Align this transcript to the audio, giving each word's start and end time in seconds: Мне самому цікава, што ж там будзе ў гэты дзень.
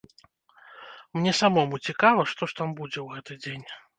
Мне 1.17 1.33
самому 1.41 1.75
цікава, 1.91 2.25
што 2.33 2.41
ж 2.53 2.59
там 2.61 2.69
будзе 2.79 2.99
ў 3.01 3.07
гэты 3.19 3.33
дзень. 3.45 3.65